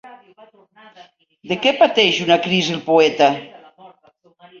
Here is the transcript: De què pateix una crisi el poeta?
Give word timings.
De 1.51 1.57
què 1.65 1.73
pateix 1.81 2.21
una 2.23 2.37
crisi 2.47 2.73
el 2.77 2.81
poeta? 2.87 3.29